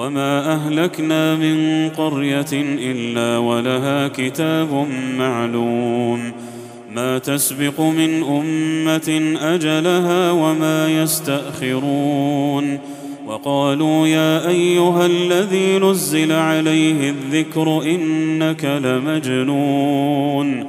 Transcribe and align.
وما 0.00 0.54
اهلكنا 0.54 1.36
من 1.36 1.88
قريه 1.88 2.46
الا 2.52 3.38
ولها 3.38 4.08
كتاب 4.08 4.86
معلوم 5.18 6.32
ما 6.94 7.18
تسبق 7.18 7.80
من 7.80 8.22
امه 8.22 9.36
اجلها 9.40 10.30
وما 10.30 11.02
يستاخرون 11.02 12.78
وقالوا 13.26 14.06
يا 14.06 14.48
ايها 14.48 15.06
الذي 15.06 15.78
نزل 15.78 16.32
عليه 16.32 17.10
الذكر 17.10 17.82
انك 17.82 18.64
لمجنون 18.64 20.66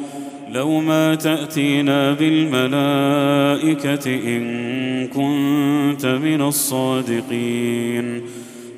لو 0.51 0.79
ما 0.79 1.15
تاتينا 1.15 2.13
بالملائكه 2.13 4.15
ان 4.15 5.07
كنت 5.07 6.05
من 6.05 6.41
الصادقين 6.41 8.21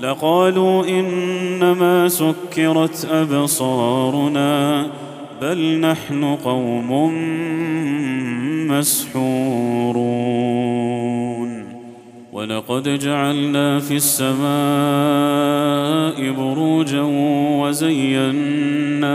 لقالوا 0.00 0.88
إنما 0.88 2.08
سكرت 2.08 3.08
أبصارنا 3.10 4.86
بل 5.42 5.80
نحن 5.80 6.24
قوم 6.24 7.12
مسحورون 8.68 10.14
ولقد 12.32 12.98
جعلنا 12.98 13.78
في 13.78 13.96
السماء 13.96 14.44
بروجا 16.32 17.02
وزيناها 17.60 19.12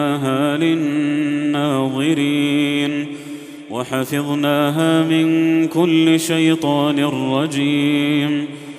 للناظرين 0.58 2.10
وحفظناها 3.72 5.04
من 5.04 5.68
كل 5.68 6.20
شيطان 6.20 7.00
رجيم 7.06 8.59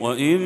وإن 0.00 0.38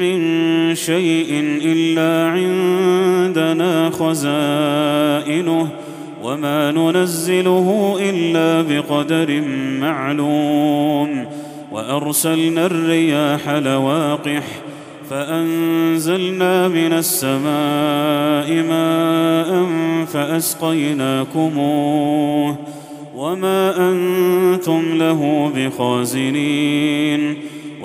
من 0.00 0.74
شيء 0.74 1.58
إلا 1.62 2.30
عندنا 2.30 3.90
خزائنه 3.90 5.68
وما 6.22 6.70
ننزله 6.70 7.96
إلا 8.00 8.62
بقدر 8.62 9.42
معلوم 9.80 11.26
وأرسلنا 11.72 12.66
الرياح 12.66 13.48
لواقح 13.48 14.42
فأنزلنا 15.10 16.68
من 16.68 16.92
السماء 16.92 18.52
ماء 18.68 19.66
فأسقيناكموه 20.06 21.46
وما 23.16 23.90
أنتم 23.90 24.98
له 24.98 25.52
بخازنين 25.56 27.36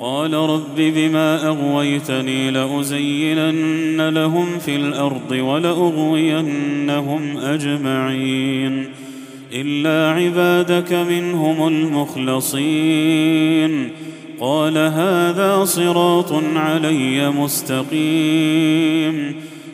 قال 0.00 0.34
رب 0.34 0.76
بما 0.76 1.48
أغويتني 1.48 2.50
لأزينن 2.50 4.08
لهم 4.08 4.58
في 4.58 4.76
الأرض 4.76 5.30
ولأغوينهم 5.30 6.58
أجمعين 7.38 8.88
إلا 9.52 10.10
عبادك 10.20 10.92
منهم 10.92 11.68
المخلصين 11.68 13.06
قال 14.40 14.78
هذا 14.78 15.64
صراط 15.64 16.32
علي 16.56 17.30
مستقيم 17.30 18.66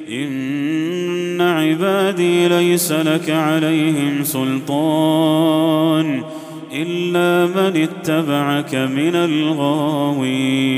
إن 0.09 1.41
عبادي 1.41 2.49
ليس 2.49 2.93
لك 2.93 3.31
عليهم 3.31 4.25
سلطان 4.25 6.23
الا 6.73 7.47
من 7.47 7.83
اتبعك 7.83 8.75
من 8.75 9.15
الغاوين 9.15 10.73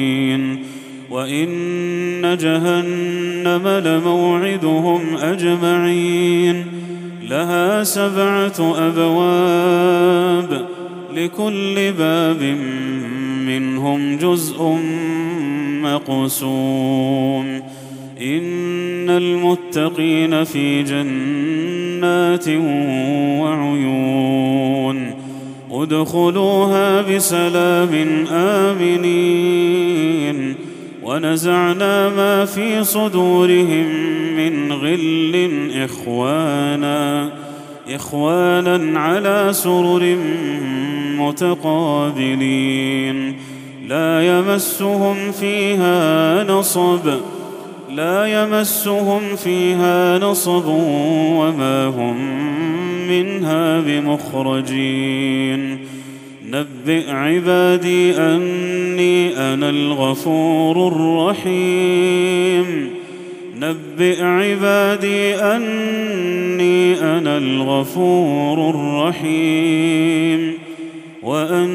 وان 1.10 2.36
جهنم 2.40 3.68
لموعدهم 3.68 5.16
اجمعين 5.16 6.66
لها 7.28 7.84
سبعه 7.84 8.74
ابواب 8.88 10.66
لكل 11.14 11.92
باب 11.92 12.42
منهم 13.46 14.16
جزء 14.16 14.78
مقسوم 15.82 17.46
ان 18.20 19.10
المتقين 19.10 20.44
في 20.44 20.82
جنات 20.82 22.48
وعيون 22.48 23.93
ادخلوها 25.84 27.02
بسلام 27.02 28.24
آمنين. 28.30 30.54
ونزعنا 31.04 32.08
ما 32.08 32.44
في 32.44 32.84
صدورهم 32.84 33.86
من 34.36 34.72
غل 34.72 35.50
إخوانا 35.84 37.30
إخوانا 37.88 39.00
على 39.00 39.48
سرر 39.52 40.16
متقابلين. 41.18 43.36
لا 43.88 44.38
يمسهم 44.38 45.32
فيها 45.32 46.44
نصب. 46.44 47.14
لا 47.96 48.42
يمسهم 48.42 49.36
فيها 49.36 50.18
نصب 50.18 50.66
وما 50.66 51.86
هم 51.86 52.16
منها 53.08 53.80
بمخرجين. 53.80 55.78
نبئ 56.50 57.10
عبادي 57.10 58.16
أني 58.16 59.36
أنا 59.36 59.70
الغفور 59.70 60.88
الرحيم. 60.88 62.90
نبئ 63.56 64.22
عبادي 64.22 65.34
أني 65.34 67.00
أنا 67.00 67.38
الغفور 67.38 68.70
الرحيم. 68.70 70.54
وأن 71.22 71.74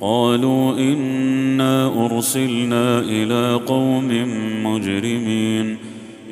قالوا 0.00 0.78
إنا 0.78 2.04
أرسلنا 2.06 3.00
إلى 3.00 3.60
قوم 3.66 4.08
مجرمين 4.64 5.76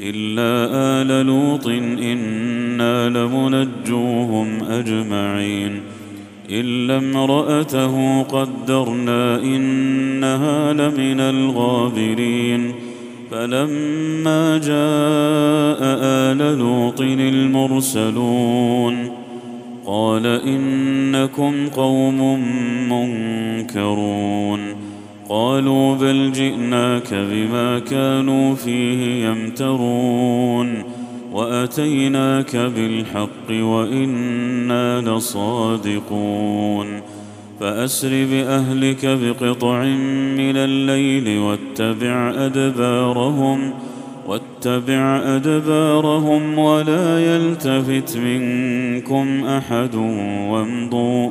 إلا 0.03 0.69
آل 1.03 1.27
لوط 1.27 1.67
إنا 1.67 3.09
لمنجوهم 3.09 4.63
أجمعين 4.71 5.81
الا 6.51 6.99
امراته 6.99 8.23
قدرنا 8.23 9.43
إنها 9.43 10.73
لمن 10.73 11.21
الغابرين 11.21 12.73
فلما 13.31 14.59
جاء 14.59 15.79
آل 16.03 16.59
لوط 16.59 17.01
المرسلون 17.01 18.39
قال 19.91 20.27
إنكم 20.27 21.69
قوم 21.69 22.41
منكرون. 22.89 24.61
قالوا 25.29 25.97
بل 25.97 26.33
جئناك 26.33 27.15
بما 27.15 27.79
كانوا 27.79 28.55
فيه 28.55 29.27
يمترون. 29.29 30.83
وأتيناك 31.33 32.57
بالحق 32.57 33.51
وإنا 33.51 35.01
لصادقون. 35.01 36.87
فأسر 37.61 38.27
بأهلك 38.31 39.07
بقطع 39.07 39.85
من 40.37 40.57
الليل 40.57 41.39
واتبع 41.39 42.33
أدبارهم. 42.47 43.71
واتبع 44.29 45.21
أدبارهم 45.37 46.59
ولا 46.59 47.37
يلتفت 47.37 48.17
منكم 48.17 49.45
أحد 49.45 49.95
وامضوا 50.51 51.31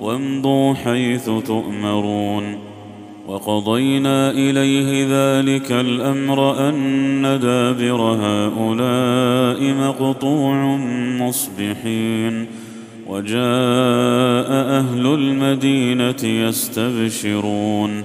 وامضوا 0.00 0.74
حيث 0.74 1.24
تؤمرون 1.24 2.58
وقضينا 3.28 4.30
إليه 4.30 5.06
ذلك 5.10 5.72
الأمر 5.72 6.68
أن 6.68 7.22
دابر 7.22 8.00
هؤلاء 8.00 9.74
مقطوع 9.74 10.76
مصبحين 11.20 12.46
وجاء 13.06 14.50
أهل 14.50 15.06
المدينة 15.06 16.24
يستبشرون 16.24 18.04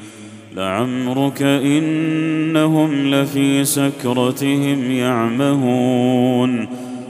لعمرك 0.55 1.41
إنهم 1.41 2.91
لفي 3.13 3.65
سكرتهم 3.65 4.91
يعمهون 4.91 6.67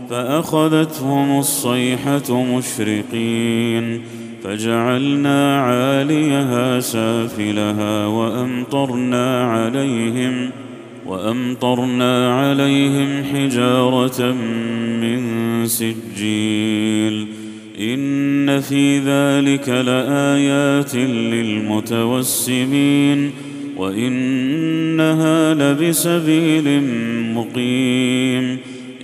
فأخذتهم 0.09 1.39
الصيحة 1.39 2.43
مشرقين 2.43 4.01
فجعلنا 4.43 5.61
عاليها 5.61 6.79
سافلها 6.79 8.05
وأمطرنا 8.05 9.51
عليهم 9.51 10.49
وأمطرنا 11.05 12.33
عليهم 12.35 13.23
حجارة 13.23 14.31
من 15.01 15.21
سجيل 15.67 17.40
إن 17.81 18.59
في 18.59 18.99
ذلك 18.99 19.69
لآيات 19.69 20.95
للمتوسمين 21.75 23.31
وإنها 23.77 25.53
لبسبيل 25.53 26.83
مقيم 27.33 28.57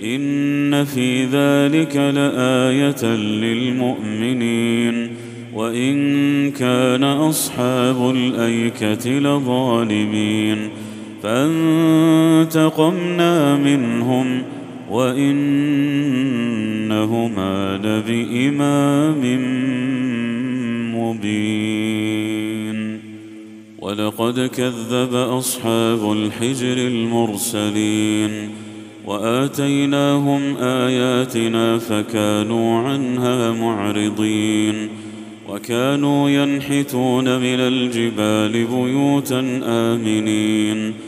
إن 0.04 0.84
في 0.84 1.24
ذلك 1.24 1.96
لآية 1.96 3.04
للمؤمنين 3.16 5.10
وإن 5.54 6.50
كان 6.50 7.04
أصحاب 7.04 8.10
الأيكة 8.10 9.10
لظالمين 9.10 10.58
فانتقمنا 12.42 12.86
منهم 13.56 14.42
وإنهما 14.90 15.80
لبإمام 17.84 19.22
مبين. 20.94 22.78
ولقد 23.78 24.40
كذب 24.40 25.14
أصحاب 25.14 26.12
الحجر 26.12 26.76
المرسلين 26.76 28.48
وآتيناهم 29.06 30.56
آياتنا 30.56 31.78
فكانوا 31.78 32.78
عنها 32.78 33.52
معرضين. 33.52 34.88
وكانوا 35.48 36.30
ينحتون 36.30 37.24
من 37.24 37.60
الجبال 37.60 38.66
بيوتا 38.66 39.60
آمنين. 39.64 41.07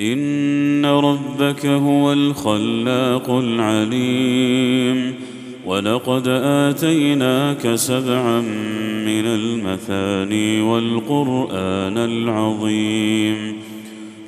إن 0.00 0.86
ربك 0.86 1.66
هو 1.66 2.12
الخلاق 2.12 3.30
العليم 3.30 5.14
ولقد 5.66 6.28
آتيناك 6.42 7.74
سبعا 7.74 8.40
من 9.06 9.26
المثاني 9.26 10.60
والقرآن 10.60 11.98
العظيم. 11.98 13.52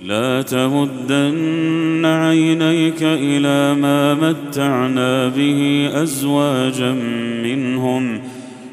لا 0.05 0.43
تمدن 0.43 2.05
عينيك 2.05 3.03
إلى 3.03 3.75
ما 3.81 4.15
متعنا 4.15 5.29
به 5.29 5.91
أزواجا 6.03 6.93
منهم 7.45 8.21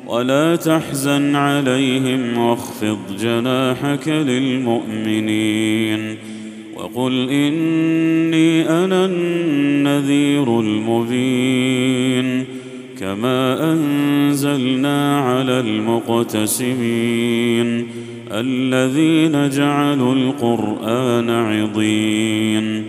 ولا 0.08 0.56
تحزن 0.56 1.36
عليهم 1.36 2.38
واخفض 2.38 2.98
جناحك 3.20 4.08
للمؤمنين. 4.08 4.98
وقل 6.77 7.29
إني 7.29 8.69
أنا 8.69 9.05
النذير 9.05 10.60
المبين 10.60 12.46
كما 13.00 13.72
أنزلنا 13.74 15.19
على 15.19 15.60
المقتسمين 15.60 16.77
الذين 18.31 19.50
جعلوا 19.50 20.15
القرآن 20.15 21.29
عضين 21.29 22.84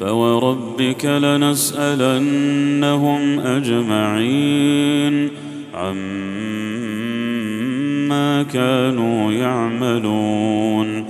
فوربك 0.00 1.04
لنسألنهم 1.04 2.20
أجمعين 3.40 5.28
عما 5.74 6.10
كانوا 8.42 9.32
يعملون 9.32 11.09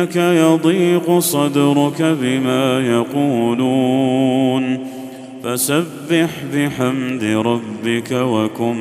إنك 0.00 0.16
يضيق 0.16 1.18
صدرك 1.18 2.16
بما 2.22 2.80
يقولون. 2.80 4.78
فسبح 5.44 6.30
بحمد 6.54 7.24
ربك 7.24 8.12
وكن 8.12 8.76